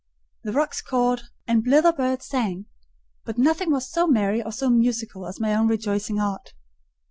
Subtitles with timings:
[0.43, 2.65] The rooks cawed, and blither birds sang;
[3.23, 6.55] but nothing was so merry or so musical as my own rejoicing heart.